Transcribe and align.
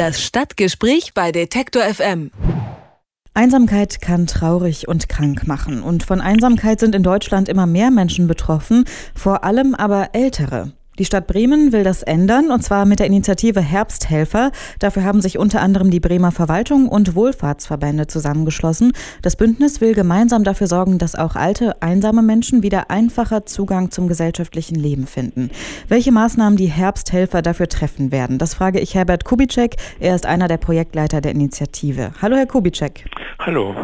Das 0.00 0.22
Stadtgespräch 0.22 1.12
bei 1.12 1.30
Detektor 1.30 1.82
FM. 1.82 2.30
Einsamkeit 3.34 4.00
kann 4.00 4.26
traurig 4.26 4.88
und 4.88 5.10
krank 5.10 5.46
machen. 5.46 5.82
Und 5.82 6.04
von 6.04 6.22
Einsamkeit 6.22 6.80
sind 6.80 6.94
in 6.94 7.02
Deutschland 7.02 7.50
immer 7.50 7.66
mehr 7.66 7.90
Menschen 7.90 8.26
betroffen, 8.26 8.86
vor 9.14 9.44
allem 9.44 9.74
aber 9.74 10.14
ältere. 10.14 10.72
Die 11.00 11.06
Stadt 11.06 11.26
Bremen 11.26 11.72
will 11.72 11.82
das 11.82 12.02
ändern, 12.02 12.50
und 12.50 12.62
zwar 12.62 12.84
mit 12.84 12.98
der 12.98 13.06
Initiative 13.06 13.62
Herbsthelfer. 13.62 14.52
Dafür 14.80 15.02
haben 15.02 15.22
sich 15.22 15.38
unter 15.38 15.62
anderem 15.62 15.90
die 15.90 15.98
Bremer 15.98 16.30
Verwaltung 16.30 16.90
und 16.90 17.14
Wohlfahrtsverbände 17.14 18.06
zusammengeschlossen. 18.06 18.92
Das 19.22 19.34
Bündnis 19.34 19.80
will 19.80 19.94
gemeinsam 19.94 20.44
dafür 20.44 20.66
sorgen, 20.66 20.98
dass 20.98 21.14
auch 21.14 21.36
alte, 21.36 21.80
einsame 21.80 22.20
Menschen 22.20 22.62
wieder 22.62 22.90
einfacher 22.90 23.46
Zugang 23.46 23.90
zum 23.90 24.08
gesellschaftlichen 24.08 24.74
Leben 24.74 25.06
finden. 25.06 25.48
Welche 25.88 26.12
Maßnahmen 26.12 26.58
die 26.58 26.66
Herbsthelfer 26.66 27.40
dafür 27.40 27.68
treffen 27.68 28.12
werden, 28.12 28.36
das 28.36 28.52
frage 28.52 28.78
ich 28.78 28.94
Herbert 28.94 29.24
Kubitschek. 29.24 29.76
Er 30.00 30.14
ist 30.14 30.26
einer 30.26 30.48
der 30.48 30.58
Projektleiter 30.58 31.22
der 31.22 31.32
Initiative. 31.32 32.10
Hallo, 32.20 32.36
Herr 32.36 32.44
Kubitschek. 32.44 33.06
Hallo. 33.38 33.74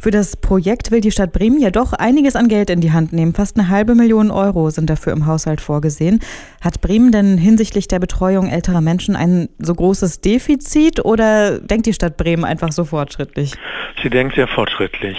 Für 0.00 0.10
das 0.10 0.36
Projekt 0.36 0.90
will 0.90 1.00
die 1.00 1.10
Stadt 1.10 1.32
Bremen 1.32 1.60
ja 1.60 1.70
doch 1.70 1.92
einiges 1.92 2.36
an 2.36 2.48
Geld 2.48 2.70
in 2.70 2.80
die 2.80 2.92
Hand 2.92 3.12
nehmen. 3.12 3.34
Fast 3.34 3.58
eine 3.58 3.68
halbe 3.68 3.94
Million 3.94 4.30
Euro 4.30 4.70
sind 4.70 4.90
dafür 4.90 5.12
im 5.12 5.26
Haushalt 5.26 5.60
vorgesehen. 5.60 6.20
Hat 6.62 6.80
Bremen 6.80 7.12
denn 7.12 7.38
hinsichtlich 7.38 7.88
der 7.88 7.98
Betreuung 7.98 8.48
älterer 8.48 8.80
Menschen 8.80 9.16
ein 9.16 9.48
so 9.58 9.74
großes 9.74 10.20
Defizit 10.20 11.04
oder 11.04 11.58
denkt 11.58 11.86
die 11.86 11.94
Stadt 11.94 12.16
Bremen 12.16 12.44
einfach 12.44 12.72
so 12.72 12.84
fortschrittlich? 12.84 13.54
Sie 14.02 14.10
denkt 14.10 14.34
sehr 14.34 14.48
fortschrittlich. 14.48 15.18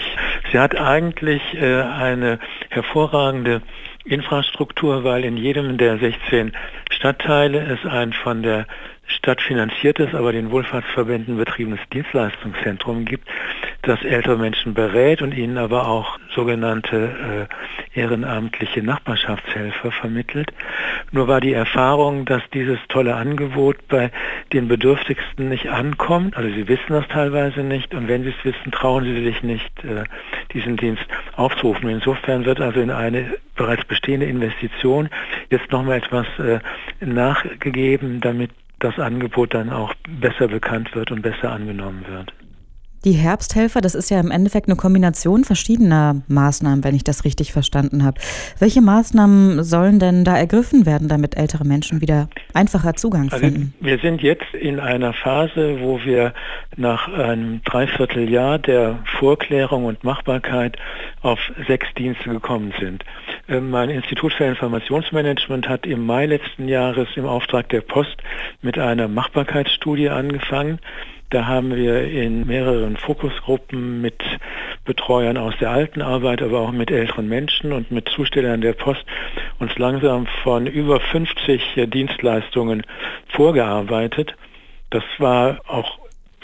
Sie 0.51 0.59
hat 0.59 0.75
eigentlich 0.75 1.41
äh, 1.55 1.81
eine 1.81 2.39
hervorragende 2.69 3.61
Infrastruktur, 4.05 5.03
weil 5.03 5.25
in 5.25 5.35
jedem 5.35 5.77
der 5.77 5.97
16 5.97 6.53
Stadtteile 6.91 7.59
es 7.59 7.85
ein 7.89 8.13
von 8.13 8.43
der 8.43 8.65
stadtfinanziertes, 9.07 10.13
aber 10.13 10.31
den 10.31 10.51
Wohlfahrtsverbänden 10.51 11.37
betriebenes 11.37 11.79
Dienstleistungszentrum 11.91 13.05
gibt, 13.05 13.27
das 13.87 14.03
ältere 14.03 14.37
Menschen 14.37 14.73
berät 14.73 15.21
und 15.21 15.33
ihnen 15.33 15.57
aber 15.57 15.87
auch 15.87 16.19
sogenannte 16.35 17.47
äh, 17.95 17.99
ehrenamtliche 17.99 18.83
Nachbarschaftshelfer 18.83 19.91
vermittelt. 19.91 20.51
Nur 21.11 21.27
war 21.27 21.41
die 21.41 21.53
Erfahrung, 21.53 22.25
dass 22.25 22.41
dieses 22.53 22.79
tolle 22.89 23.15
Angebot 23.15 23.87
bei 23.87 24.11
den 24.53 24.67
Bedürftigsten 24.67 25.49
nicht 25.49 25.69
ankommt. 25.69 26.35
Also 26.37 26.49
sie 26.53 26.67
wissen 26.67 26.89
das 26.89 27.07
teilweise 27.07 27.61
nicht 27.61 27.93
und 27.93 28.07
wenn 28.07 28.23
sie 28.23 28.33
es 28.37 28.45
wissen, 28.45 28.71
trauen 28.71 29.05
sie 29.05 29.23
sich 29.23 29.41
nicht, 29.43 29.83
äh, 29.83 30.03
diesen 30.53 30.77
Dienst 30.77 31.05
aufzurufen. 31.35 31.89
Insofern 31.89 32.45
wird 32.45 32.61
also 32.61 32.79
in 32.79 32.91
eine 32.91 33.35
bereits 33.55 33.85
bestehende 33.85 34.25
Investition 34.25 35.09
jetzt 35.49 35.71
nochmal 35.71 35.97
etwas 35.97 36.27
äh, 36.39 36.59
nachgegeben, 36.99 38.21
damit 38.21 38.51
das 38.79 38.99
Angebot 38.99 39.53
dann 39.53 39.71
auch 39.71 39.93
besser 40.19 40.47
bekannt 40.47 40.93
wird 40.93 41.11
und 41.11 41.21
besser 41.21 41.51
angenommen 41.51 42.05
wird. 42.07 42.33
Die 43.07 43.13
Herbsthelfer, 43.13 43.79
das 43.79 43.95
ist 43.95 44.09
ja 44.09 44.19
im 44.19 44.31
Endeffekt 44.31 44.67
eine 44.67 44.75
Kombination 44.75 45.45
verschiedener 45.45 46.23
Maßnahmen, 46.27 46.83
wenn 46.83 46.93
ich 46.93 47.05
das 47.05 47.23
richtig 47.23 47.53
verstanden 47.53 48.03
habe. 48.03 48.19
Welche 48.59 48.81
Maßnahmen 48.81 49.63
sollen 49.63 49.97
denn 49.99 50.25
da 50.25 50.35
ergriffen 50.35 50.85
werden, 50.85 51.07
damit 51.07 51.37
ältere 51.37 51.63
Menschen 51.63 52.01
wieder 52.01 52.27
einfacher 52.53 52.95
Zugang 52.95 53.29
also 53.31 53.37
finden? 53.37 53.73
Also 53.79 53.85
wir 53.85 53.99
sind 53.99 54.21
jetzt 54.21 54.53
in 54.53 54.81
einer 54.81 55.13
Phase, 55.13 55.79
wo 55.79 56.01
wir 56.03 56.33
nach 56.75 57.07
einem 57.07 57.61
Dreivierteljahr 57.63 58.59
der 58.59 58.99
Vorklärung 59.17 59.85
und 59.85 60.03
Machbarkeit 60.03 60.75
auf 61.21 61.39
sechs 61.65 61.87
Dienste 61.97 62.29
gekommen 62.29 62.73
sind. 62.77 63.05
Äh, 63.47 63.61
mein 63.61 63.89
Institut 63.89 64.33
für 64.33 64.43
Informationsmanagement 64.43 65.69
hat 65.69 65.85
im 65.85 66.05
Mai 66.05 66.25
letzten 66.25 66.67
Jahres 66.67 67.07
im 67.15 67.25
Auftrag 67.25 67.69
der 67.69 67.79
Post 67.79 68.17
mit 68.61 68.77
einer 68.77 69.07
Machbarkeitsstudie 69.07 70.09
angefangen. 70.09 70.79
Da 71.29 71.45
haben 71.45 71.75
wir 71.75 72.05
in 72.05 72.47
mehreren 72.47 72.95
Fokusgruppen 72.95 74.01
mit 74.01 74.23
Betreuern 74.85 75.35
aus 75.35 75.53
der 75.59 75.71
alten 75.71 76.01
Arbeit, 76.01 76.41
aber 76.41 76.61
auch 76.61 76.71
mit 76.71 76.89
älteren 76.89 77.27
Menschen 77.27 77.73
und 77.73 77.91
mit 77.91 78.07
Zustellern 78.07 78.61
der 78.61 78.71
Post 78.71 79.03
uns 79.59 79.77
langsam 79.77 80.25
von 80.43 80.67
über 80.67 81.01
50 81.01 81.87
Dienstleistungen 81.87 82.83
vorgearbeitet. 83.27 84.35
Das 84.89 85.03
war 85.17 85.59
auch 85.67 85.99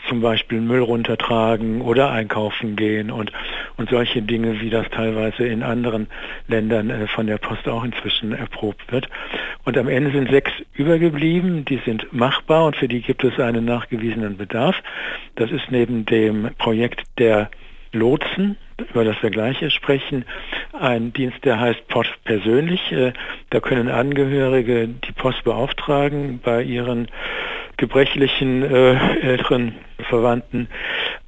zum 0.07 0.21
Beispiel 0.21 0.59
Müll 0.59 0.81
runtertragen 0.81 1.81
oder 1.81 2.11
einkaufen 2.11 2.75
gehen 2.75 3.11
und, 3.11 3.31
und 3.77 3.89
solche 3.89 4.21
Dinge, 4.21 4.61
wie 4.61 4.69
das 4.69 4.89
teilweise 4.89 5.45
in 5.45 5.63
anderen 5.63 6.07
Ländern 6.47 6.89
äh, 6.89 7.07
von 7.07 7.27
der 7.27 7.37
Post 7.37 7.67
auch 7.67 7.83
inzwischen 7.83 8.33
erprobt 8.33 8.91
wird. 8.91 9.09
Und 9.63 9.77
am 9.77 9.87
Ende 9.87 10.11
sind 10.11 10.29
sechs 10.29 10.51
übergeblieben, 10.73 11.65
die 11.65 11.79
sind 11.85 12.11
machbar 12.11 12.65
und 12.65 12.75
für 12.75 12.87
die 12.87 13.01
gibt 13.01 13.23
es 13.23 13.39
einen 13.39 13.65
nachgewiesenen 13.65 14.37
Bedarf. 14.37 14.75
Das 15.35 15.51
ist 15.51 15.71
neben 15.71 16.05
dem 16.05 16.49
Projekt 16.57 17.03
der 17.17 17.49
Lotsen, 17.93 18.57
über 18.91 19.03
das 19.05 19.21
wir 19.21 19.29
gleich 19.29 19.57
sprechen, 19.71 20.25
ein 20.73 21.13
Dienst, 21.13 21.45
der 21.45 21.59
heißt 21.59 21.87
Post 21.87 22.11
persönlich. 22.25 22.91
Äh, 22.91 23.13
da 23.51 23.59
können 23.59 23.87
Angehörige 23.87 24.87
die 24.87 25.11
Post 25.11 25.43
beauftragen, 25.43 26.39
bei 26.43 26.63
ihren 26.63 27.07
gebrechlichen 27.83 28.63
äh, 28.63 28.95
älteren 29.19 29.75
Verwandten 30.07 30.69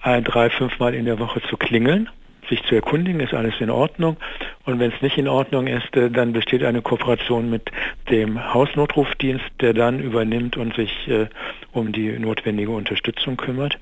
ein, 0.02 0.24
drei, 0.24 0.50
fünfmal 0.50 0.96
in 0.96 1.04
der 1.04 1.20
Woche 1.20 1.42
zu 1.50 1.58
klingeln, 1.58 2.08
sich 2.48 2.64
zu 2.64 2.76
erkundigen, 2.76 3.20
ist 3.20 3.34
alles 3.34 3.56
in 3.60 3.70
Ordnung. 3.70 4.16
Und 4.64 4.80
wenn 4.80 4.94
es 4.94 5.02
nicht 5.02 5.18
in 5.18 5.28
Ordnung 5.28 5.68
ist, 5.68 5.94
äh, 5.98 6.10
dann 6.10 6.32
besteht 6.32 6.64
eine 6.64 6.82
Kooperation 6.82 7.50
mit 7.50 7.70
dem 8.10 8.54
Hausnotrufdienst, 8.54 9.44
der 9.60 9.74
dann 9.74 10.00
übernimmt 10.00 10.56
und 10.56 10.74
sich 10.76 10.94
äh, 11.10 11.28
um 11.74 11.92
die 11.92 12.18
notwendige 12.18 12.72
Unterstützung 12.72 13.36
kümmert. 13.36 13.78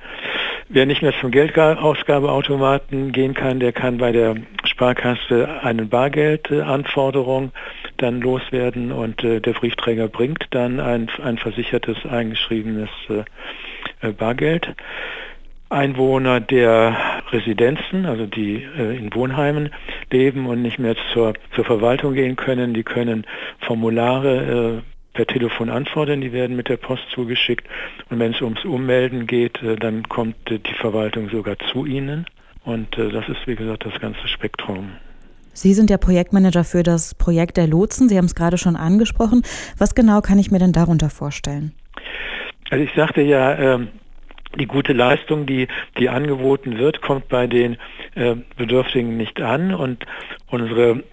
Wer 0.68 0.88
nicht 0.88 1.04
mehr 1.04 1.14
zum 1.22 1.30
Geldausgabeautomaten 1.30 3.12
gehen 3.12 3.36
kann, 3.36 3.60
der 3.60 3.72
kann 3.72 4.00
bei 4.00 4.12
der 4.12 4.36
Sparkasse 4.64 5.62
eine 5.62 5.86
Bargeldanforderung 5.86 7.52
dann 8.04 8.22
loswerden 8.22 8.92
und 8.92 9.24
äh, 9.24 9.40
der 9.40 9.54
Briefträger 9.54 10.08
bringt 10.08 10.48
dann 10.52 10.80
ein, 10.80 11.10
ein 11.24 11.38
versichertes, 11.38 12.06
eingeschriebenes 12.06 12.90
äh, 13.10 14.12
Bargeld. 14.12 14.76
Einwohner 15.70 16.40
der 16.40 16.96
Residenzen, 17.32 18.06
also 18.06 18.28
die 18.28 18.64
äh, 18.78 18.96
in 18.96 19.14
Wohnheimen 19.14 19.72
leben 20.12 20.46
und 20.46 20.62
nicht 20.62 20.78
mehr 20.78 20.96
zur, 21.12 21.34
zur 21.56 21.66
Verwaltung 21.66 22.14
gehen 22.14 22.36
können, 22.36 22.74
die 22.74 22.84
können 22.84 23.26
Formulare 23.60 24.82
äh, 24.84 24.94
per 25.14 25.26
Telefon 25.26 25.70
anfordern, 25.70 26.22
die 26.22 26.32
werden 26.32 26.56
mit 26.56 26.70
der 26.70 26.78
Post 26.78 27.04
zugeschickt. 27.14 27.68
Und 28.10 28.20
wenn 28.20 28.34
es 28.34 28.42
ums 28.42 28.64
Ummelden 28.66 29.26
geht, 29.26 29.62
äh, 29.64 29.76
dann 29.76 30.08
kommt 30.10 30.52
äh, 30.52 30.60
die 30.60 30.74
Verwaltung 30.74 31.30
sogar 31.30 31.58
zu 31.72 31.86
Ihnen. 31.86 32.26
Und 32.64 32.98
äh, 32.98 33.10
das 33.10 33.28
ist, 33.28 33.46
wie 33.48 33.56
gesagt, 33.56 33.86
das 33.86 34.00
ganze 34.00 34.28
Spektrum. 34.28 34.92
Sie 35.54 35.74
sind 35.74 35.90
der 35.90 35.98
Projektmanager 35.98 36.64
für 36.64 36.84
das 36.84 37.16
Projekt 37.16 37.58
der 37.58 37.68
Lotsen. 37.68 38.10
Sie 38.10 38.18
haben 38.18 38.26
es 38.26 38.36
gerade 38.36 38.58
schon 38.58 38.76
angesprochen. 38.76 39.44
Was 39.78 39.96
genau 39.96 40.22
kann 40.22 40.40
ich 40.40 40.52
mir 40.52 40.60
denn 40.60 40.72
darunter 40.72 41.10
vorstellen? 41.10 41.74
Also 42.70 42.84
ich 42.84 42.92
sagte 42.96 43.22
ja, 43.22 43.58
ähm, 43.58 43.90
die 44.60 44.66
gute 44.66 44.94
Leistung, 44.94 45.46
die, 45.46 45.68
die 45.98 46.10
angeboten 46.10 46.78
wird, 46.78 47.02
kommt 47.02 47.28
bei 47.28 47.48
den 47.48 47.78
äh, 48.16 48.36
Bedürftigen 48.58 49.18
nicht 49.18 49.42
an. 49.42 49.74
Und 49.74 50.06
unsere 50.48 51.04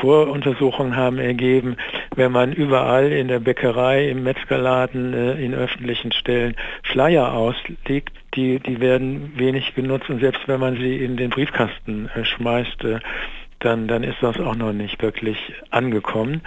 Voruntersuchungen 0.00 0.96
haben 0.96 1.18
ergeben, 1.18 1.76
wenn 2.14 2.32
man 2.32 2.52
überall 2.52 3.10
in 3.10 3.28
der 3.28 3.40
Bäckerei, 3.40 4.08
im 4.08 4.22
Metzgerladen, 4.22 5.14
äh, 5.14 5.32
in 5.44 5.54
öffentlichen 5.54 6.12
Stellen 6.12 6.56
Flyer 6.82 7.32
auslegt, 7.32 8.12
die, 8.34 8.60
die 8.60 8.80
werden 8.80 9.32
wenig 9.36 9.74
genutzt 9.74 10.10
und 10.10 10.20
selbst 10.20 10.46
wenn 10.46 10.60
man 10.60 10.76
sie 10.76 10.96
in 10.96 11.16
den 11.16 11.30
Briefkasten 11.30 12.08
äh, 12.14 12.24
schmeißt, 12.24 12.84
äh, 12.84 12.98
dann, 13.60 13.88
dann 13.88 14.04
ist 14.04 14.18
das 14.20 14.38
auch 14.38 14.54
noch 14.54 14.72
nicht 14.72 15.02
wirklich 15.02 15.38
angekommen. 15.70 16.42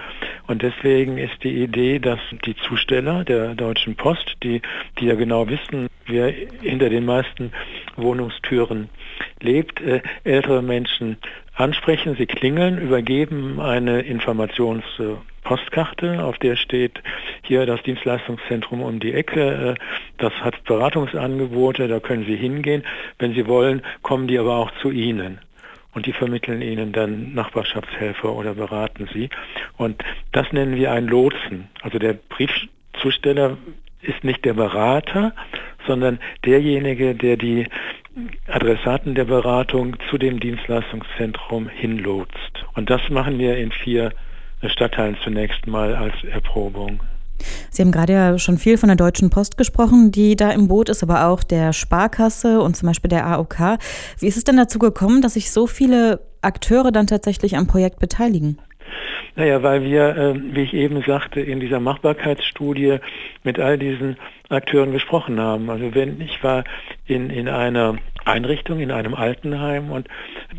Und 0.47 0.61
deswegen 0.61 1.17
ist 1.17 1.43
die 1.43 1.63
Idee, 1.63 1.99
dass 1.99 2.19
die 2.45 2.55
Zusteller 2.55 3.23
der 3.23 3.55
Deutschen 3.55 3.95
Post, 3.95 4.37
die, 4.43 4.61
die 4.99 5.07
ja 5.07 5.15
genau 5.15 5.49
wissen, 5.49 5.87
wer 6.05 6.31
hinter 6.61 6.89
den 6.89 7.05
meisten 7.05 7.51
Wohnungstüren 7.95 8.89
lebt, 9.41 9.81
äh, 9.81 10.01
ältere 10.23 10.61
Menschen 10.61 11.17
ansprechen, 11.55 12.15
sie 12.17 12.27
klingeln, 12.27 12.77
übergeben 12.77 13.59
eine 13.59 14.01
Informationspostkarte, 14.01 16.23
auf 16.23 16.37
der 16.39 16.55
steht 16.55 17.01
hier 17.43 17.65
das 17.65 17.83
Dienstleistungszentrum 17.83 18.81
um 18.81 18.99
die 18.99 19.13
Ecke, 19.13 19.75
äh, 19.75 19.79
das 20.17 20.33
hat 20.41 20.63
Beratungsangebote, 20.63 21.87
da 21.87 21.99
können 21.99 22.25
Sie 22.25 22.37
hingehen. 22.37 22.83
Wenn 23.19 23.33
Sie 23.33 23.47
wollen, 23.47 23.83
kommen 24.01 24.27
die 24.27 24.39
aber 24.39 24.55
auch 24.55 24.71
zu 24.81 24.91
Ihnen 24.91 25.39
und 25.93 26.05
die 26.05 26.13
vermitteln 26.13 26.61
ihnen 26.61 26.91
dann 26.91 27.33
Nachbarschaftshelfer 27.33 28.33
oder 28.33 28.53
beraten 28.53 29.09
sie. 29.13 29.29
Und 29.77 30.03
das 30.31 30.51
nennen 30.51 30.75
wir 30.75 30.91
ein 30.91 31.07
Lotsen. 31.07 31.69
Also 31.81 31.99
der 31.99 32.13
Briefzusteller 32.13 33.57
ist 34.01 34.23
nicht 34.23 34.45
der 34.45 34.53
Berater, 34.53 35.33
sondern 35.87 36.19
derjenige, 36.45 37.15
der 37.15 37.37
die 37.37 37.67
Adressaten 38.47 39.15
der 39.15 39.25
Beratung 39.25 39.97
zu 40.09 40.17
dem 40.17 40.39
Dienstleistungszentrum 40.39 41.69
hinlotst. 41.69 42.65
Und 42.73 42.89
das 42.89 43.01
machen 43.09 43.39
wir 43.39 43.57
in 43.57 43.71
vier 43.71 44.11
Stadtteilen 44.65 45.17
zunächst 45.23 45.65
mal 45.67 45.95
als 45.95 46.23
Erprobung. 46.23 47.01
Sie 47.69 47.81
haben 47.81 47.91
gerade 47.91 48.13
ja 48.13 48.37
schon 48.37 48.57
viel 48.57 48.77
von 48.77 48.87
der 48.87 48.95
Deutschen 48.95 49.29
Post 49.29 49.57
gesprochen, 49.57 50.11
die 50.11 50.35
da 50.35 50.51
im 50.51 50.67
Boot 50.67 50.89
ist, 50.89 51.03
aber 51.03 51.27
auch 51.27 51.43
der 51.43 51.73
Sparkasse 51.73 52.61
und 52.61 52.75
zum 52.75 52.87
Beispiel 52.87 53.09
der 53.09 53.25
AOK. 53.27 53.77
Wie 54.19 54.27
ist 54.27 54.37
es 54.37 54.43
denn 54.43 54.57
dazu 54.57 54.79
gekommen, 54.79 55.21
dass 55.21 55.33
sich 55.33 55.51
so 55.51 55.67
viele 55.67 56.19
Akteure 56.41 56.91
dann 56.91 57.07
tatsächlich 57.07 57.57
am 57.57 57.67
Projekt 57.67 57.99
beteiligen? 57.99 58.57
Naja, 59.35 59.63
weil 59.63 59.83
wir, 59.83 60.17
äh, 60.17 60.35
wie 60.35 60.63
ich 60.63 60.73
eben 60.73 61.01
sagte, 61.03 61.39
in 61.39 61.59
dieser 61.59 61.79
Machbarkeitsstudie 61.79 62.97
mit 63.43 63.59
all 63.59 63.77
diesen 63.77 64.17
Akteuren 64.49 64.91
gesprochen 64.91 65.39
haben. 65.39 65.69
Also 65.69 65.95
wenn 65.95 66.19
ich 66.19 66.43
war 66.43 66.65
in, 67.11 67.29
in 67.29 67.49
einer 67.49 67.97
Einrichtung, 68.25 68.79
in 68.79 68.91
einem 68.91 69.13
Altenheim 69.13 69.91
und 69.91 70.07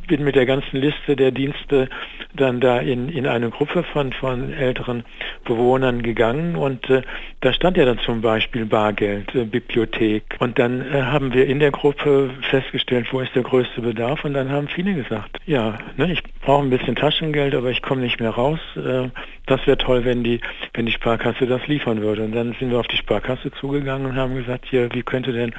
bin 0.08 0.25
mit 0.25 0.34
der 0.34 0.46
ganzen 0.46 0.78
Liste 0.78 1.16
der 1.16 1.31
Dienste 1.31 1.88
dann 2.34 2.60
da 2.60 2.78
in, 2.78 3.08
in 3.08 3.26
eine 3.26 3.50
Gruppe 3.50 3.82
von, 3.84 4.12
von 4.12 4.52
älteren 4.52 5.04
Bewohnern 5.44 6.02
gegangen 6.02 6.56
und 6.56 6.88
äh, 6.90 7.02
da 7.40 7.52
stand 7.52 7.76
ja 7.76 7.84
dann 7.84 7.99
zum 8.00 8.20
Beispiel 8.20 8.66
Bargeld, 8.66 9.34
äh, 9.34 9.44
Bibliothek 9.44 10.25
und 10.40 10.58
dann 10.58 10.81
äh, 10.81 11.02
haben 11.02 11.32
wir 11.32 11.46
in 11.46 11.60
der 11.60 11.70
Gruppe 11.70 12.31
festgestellt, 12.50 13.08
wo 13.12 13.20
ist 13.20 13.34
der 13.34 13.43
größte 13.43 13.81
Bedarf 13.81 14.25
und 14.25 14.34
dann 14.34 14.50
haben 14.50 14.69
viele 14.69 14.94
gesagt, 14.94 15.38
ja, 15.46 15.78
ne, 15.96 16.12
ich 16.12 16.22
brauche 16.40 16.64
ein 16.64 16.70
bisschen 16.70 16.96
Taschengeld, 16.96 17.54
aber 17.54 17.70
ich 17.70 17.82
komme 17.82 18.02
nicht 18.02 18.20
mehr 18.20 18.31
raus. 18.31 18.60
Äh, 18.76 19.08
das 19.46 19.66
wäre 19.66 19.76
toll, 19.76 20.04
wenn 20.04 20.22
die, 20.22 20.40
wenn 20.75 20.87
die 20.87 20.93
Sparkasse 20.93 21.46
das 21.46 21.66
liefern 21.66 22.00
würde. 22.00 22.22
Und 22.22 22.32
dann 22.32 22.54
sind 22.58 22.70
wir 22.70 22.78
auf 22.78 22.87
die 22.87 22.96
Sparkasse 22.96 23.50
zugegangen 23.52 24.06
und 24.06 24.16
haben 24.16 24.34
gesagt, 24.37 24.66
hier, 24.69 24.88
wie 24.93 25.02
könnte 25.02 25.32
denn 25.32 25.52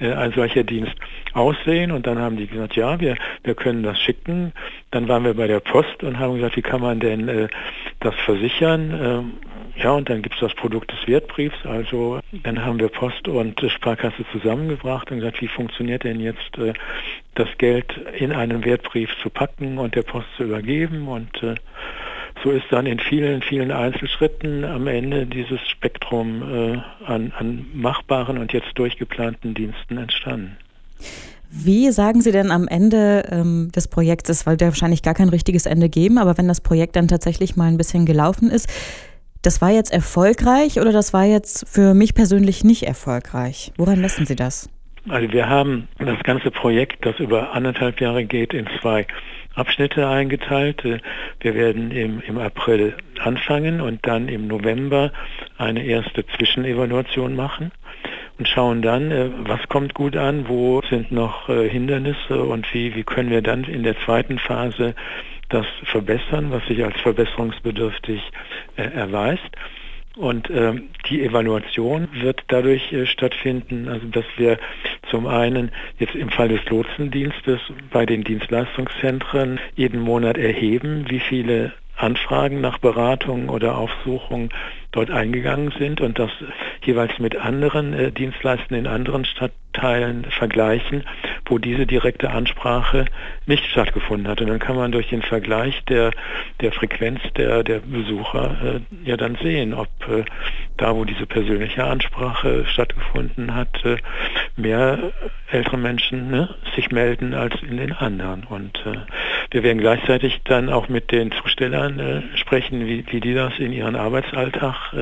äh, 0.00 0.12
ein 0.12 0.32
solcher 0.34 0.64
Dienst 0.64 0.94
aussehen? 1.32 1.92
Und 1.92 2.06
dann 2.06 2.18
haben 2.18 2.36
die 2.36 2.46
gesagt, 2.46 2.76
ja, 2.76 3.00
wir, 3.00 3.16
wir 3.42 3.54
können 3.54 3.82
das 3.82 3.98
schicken. 4.00 4.52
Dann 4.90 5.08
waren 5.08 5.24
wir 5.24 5.34
bei 5.34 5.46
der 5.46 5.60
Post 5.60 6.02
und 6.02 6.18
haben 6.18 6.34
gesagt, 6.36 6.56
wie 6.56 6.62
kann 6.62 6.80
man 6.80 7.00
denn 7.00 7.28
äh, 7.28 7.48
das 8.00 8.14
versichern? 8.24 8.98
Ähm, 9.02 9.32
ja, 9.76 9.90
und 9.90 10.08
dann 10.08 10.22
gibt 10.22 10.36
es 10.36 10.40
das 10.40 10.54
Produkt 10.54 10.92
des 10.92 11.06
Wertbriefs. 11.08 11.56
Also 11.64 12.20
dann 12.44 12.64
haben 12.64 12.78
wir 12.78 12.88
Post 12.88 13.26
und 13.26 13.60
Sparkasse 13.60 14.24
zusammengebracht 14.30 15.10
und 15.10 15.18
gesagt, 15.18 15.40
wie 15.40 15.48
funktioniert 15.48 16.04
denn 16.04 16.20
jetzt 16.20 16.56
äh, 16.58 16.74
das 17.34 17.48
Geld 17.58 17.96
in 18.16 18.32
einen 18.32 18.64
Wertbrief 18.64 19.10
zu 19.22 19.30
packen 19.30 19.78
und 19.78 19.94
der 19.96 20.02
Post 20.02 20.28
zu 20.36 20.44
übergeben. 20.44 21.08
Und 21.08 21.42
äh, 21.42 21.54
so 22.44 22.50
ist 22.50 22.66
dann 22.70 22.86
in 22.86 23.00
vielen, 23.00 23.42
vielen 23.42 23.72
Einzelschritten 23.72 24.64
am 24.64 24.86
Ende 24.86 25.26
dieses 25.26 25.58
Spektrum 25.68 26.42
äh, 26.42 26.78
an, 27.06 27.32
an 27.38 27.66
machbaren 27.72 28.36
und 28.36 28.52
jetzt 28.52 28.68
durchgeplanten 28.74 29.54
Diensten 29.54 29.96
entstanden. 29.96 30.58
Wie 31.50 31.90
sagen 31.90 32.20
Sie 32.20 32.32
denn 32.32 32.50
am 32.50 32.68
Ende 32.68 33.24
ähm, 33.30 33.70
des 33.74 33.88
Projekts, 33.88 34.28
es 34.28 34.44
wird 34.44 34.60
ja 34.60 34.68
wahrscheinlich 34.68 35.02
gar 35.02 35.14
kein 35.14 35.28
richtiges 35.28 35.66
Ende 35.66 35.88
geben, 35.88 36.18
aber 36.18 36.36
wenn 36.36 36.48
das 36.48 36.60
Projekt 36.60 36.96
dann 36.96 37.08
tatsächlich 37.08 37.56
mal 37.56 37.68
ein 37.68 37.78
bisschen 37.78 38.06
gelaufen 38.06 38.50
ist, 38.50 38.68
das 39.42 39.62
war 39.62 39.70
jetzt 39.70 39.92
erfolgreich 39.92 40.80
oder 40.80 40.92
das 40.92 41.12
war 41.12 41.24
jetzt 41.24 41.66
für 41.68 41.94
mich 41.94 42.14
persönlich 42.14 42.64
nicht 42.64 42.82
erfolgreich? 42.82 43.72
Woran 43.76 44.00
messen 44.00 44.26
Sie 44.26 44.36
das? 44.36 44.68
Also 45.08 45.30
wir 45.32 45.48
haben 45.48 45.86
das 45.98 46.22
ganze 46.24 46.50
Projekt, 46.50 47.04
das 47.04 47.18
über 47.18 47.52
anderthalb 47.52 48.00
Jahre 48.00 48.24
geht, 48.24 48.54
in 48.54 48.66
zwei 48.80 49.06
Abschnitte 49.54 50.08
eingeteilt. 50.08 50.82
Wir 50.84 51.54
werden 51.54 51.90
im, 51.90 52.20
im 52.20 52.38
April 52.38 52.96
anfangen 53.20 53.80
und 53.80 54.06
dann 54.06 54.28
im 54.28 54.46
November 54.48 55.12
eine 55.58 55.84
erste 55.84 56.26
Zwischenevaluation 56.26 57.36
machen 57.36 57.70
und 58.38 58.48
schauen 58.48 58.82
dann, 58.82 59.10
äh, 59.10 59.30
was 59.38 59.60
kommt 59.68 59.94
gut 59.94 60.16
an, 60.16 60.48
wo 60.48 60.82
sind 60.90 61.12
noch 61.12 61.48
äh, 61.48 61.68
Hindernisse 61.68 62.42
und 62.42 62.72
wie, 62.74 62.94
wie 62.94 63.04
können 63.04 63.30
wir 63.30 63.42
dann 63.42 63.64
in 63.64 63.82
der 63.82 63.96
zweiten 64.00 64.38
Phase 64.38 64.94
das 65.50 65.66
verbessern, 65.84 66.50
was 66.50 66.66
sich 66.66 66.82
als 66.82 67.00
verbesserungsbedürftig 67.00 68.20
äh, 68.76 68.82
erweist. 68.82 69.50
Und 70.16 70.48
äh, 70.48 70.74
die 71.08 71.24
Evaluation 71.24 72.08
wird 72.12 72.44
dadurch 72.48 72.92
äh, 72.92 73.06
stattfinden, 73.06 73.88
also 73.88 74.06
dass 74.06 74.24
wir 74.36 74.58
zum 75.10 75.26
einen 75.26 75.72
jetzt 75.98 76.14
im 76.14 76.28
Fall 76.28 76.48
des 76.48 76.64
Lotsendienstes 76.66 77.60
bei 77.90 78.06
den 78.06 78.22
Dienstleistungszentren 78.22 79.58
jeden 79.74 80.00
Monat 80.00 80.38
erheben, 80.38 81.06
wie 81.08 81.20
viele 81.20 81.72
Anfragen 82.04 82.60
nach 82.60 82.78
Beratung 82.78 83.48
oder 83.48 83.78
Aufsuchung 83.78 84.50
dort 84.94 85.10
eingegangen 85.10 85.72
sind 85.78 86.00
und 86.00 86.18
das 86.18 86.30
jeweils 86.84 87.18
mit 87.18 87.36
anderen 87.36 87.92
äh, 87.94 88.12
Dienstleistern 88.12 88.78
in 88.78 88.86
anderen 88.86 89.24
Stadtteilen 89.24 90.24
vergleichen, 90.26 91.02
wo 91.46 91.58
diese 91.58 91.86
direkte 91.86 92.30
Ansprache 92.30 93.06
nicht 93.46 93.64
stattgefunden 93.66 94.28
hat. 94.28 94.40
Und 94.40 94.48
dann 94.48 94.60
kann 94.60 94.76
man 94.76 94.92
durch 94.92 95.08
den 95.08 95.22
Vergleich 95.22 95.82
der, 95.86 96.12
der 96.60 96.72
Frequenz 96.72 97.20
der, 97.36 97.64
der 97.64 97.80
Besucher 97.80 98.56
äh, 98.62 99.08
ja 99.08 99.16
dann 99.16 99.36
sehen, 99.42 99.74
ob 99.74 99.88
äh, 100.08 100.24
da, 100.76 100.94
wo 100.94 101.04
diese 101.04 101.26
persönliche 101.26 101.84
Ansprache 101.84 102.64
stattgefunden 102.66 103.54
hat, 103.54 103.84
äh, 103.84 103.96
mehr 104.56 105.12
ältere 105.50 105.78
Menschen 105.78 106.30
ne, 106.30 106.54
sich 106.76 106.90
melden 106.92 107.34
als 107.34 107.54
in 107.62 107.78
den 107.78 107.92
anderen. 107.92 108.44
Und 108.44 108.76
äh, 108.86 108.98
wir 109.54 109.62
werden 109.62 109.78
gleichzeitig 109.78 110.40
dann 110.42 110.68
auch 110.68 110.88
mit 110.88 111.12
den 111.12 111.30
Zustellern 111.30 112.00
äh, 112.00 112.36
sprechen, 112.36 112.88
wie, 112.88 113.04
wie 113.08 113.20
die 113.20 113.34
das 113.34 113.56
in 113.60 113.72
ihren 113.72 113.94
Arbeitsalltag 113.94 114.92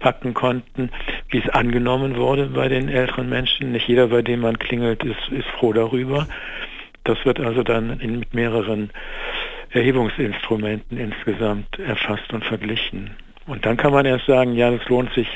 packen 0.00 0.34
konnten, 0.34 0.90
wie 1.28 1.38
es 1.38 1.48
angenommen 1.48 2.16
wurde 2.16 2.46
bei 2.46 2.68
den 2.68 2.88
älteren 2.88 3.28
Menschen. 3.28 3.70
Nicht 3.70 3.86
jeder, 3.86 4.08
bei 4.08 4.22
dem 4.22 4.40
man 4.40 4.58
klingelt, 4.58 5.04
ist, 5.04 5.28
ist 5.30 5.46
froh 5.60 5.72
darüber. 5.72 6.26
Das 7.04 7.24
wird 7.24 7.38
also 7.38 7.62
dann 7.62 8.00
in, 8.00 8.18
mit 8.18 8.34
mehreren 8.34 8.90
Erhebungsinstrumenten 9.70 10.98
insgesamt 10.98 11.78
erfasst 11.78 12.32
und 12.32 12.44
verglichen. 12.44 13.12
Und 13.46 13.64
dann 13.64 13.76
kann 13.76 13.92
man 13.92 14.06
erst 14.06 14.26
sagen, 14.26 14.54
ja, 14.54 14.70
es 14.72 14.88
lohnt 14.88 15.12
sich 15.14 15.28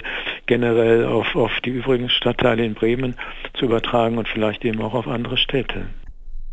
generell 0.46 1.04
auf, 1.04 1.36
auf 1.36 1.60
die 1.64 1.70
übrigen 1.70 2.10
Stadtteile 2.10 2.64
in 2.64 2.74
Bremen 2.74 3.14
zu 3.54 3.66
übertragen 3.66 4.18
und 4.18 4.26
vielleicht 4.26 4.64
eben 4.64 4.82
auch 4.82 4.94
auf 4.94 5.06
andere 5.06 5.36
Städte. 5.36 5.86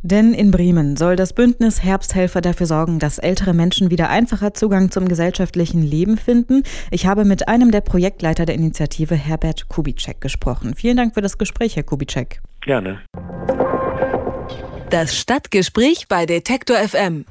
Denn 0.03 0.33
in 0.33 0.49
Bremen 0.49 0.97
soll 0.97 1.15
das 1.15 1.33
Bündnis 1.33 1.83
Herbsthelfer 1.83 2.41
dafür 2.41 2.65
sorgen, 2.65 2.97
dass 2.97 3.19
ältere 3.19 3.53
Menschen 3.53 3.91
wieder 3.91 4.09
einfacher 4.09 4.53
Zugang 4.53 4.89
zum 4.89 5.07
gesellschaftlichen 5.07 5.83
Leben 5.83 6.17
finden. 6.17 6.63
Ich 6.89 7.05
habe 7.05 7.23
mit 7.23 7.47
einem 7.47 7.71
der 7.71 7.81
Projektleiter 7.81 8.45
der 8.45 8.55
Initiative, 8.55 9.15
Herbert 9.15 9.69
Kubitschek, 9.69 10.19
gesprochen. 10.19 10.73
Vielen 10.75 10.97
Dank 10.97 11.13
für 11.13 11.21
das 11.21 11.37
Gespräch, 11.37 11.75
Herr 11.75 11.83
Kubitschek. 11.83 12.41
Gerne. 12.61 12.99
Das 14.89 15.17
Stadtgespräch 15.17 16.07
bei 16.09 16.25
Detektor 16.25 16.77
FM. 16.77 17.25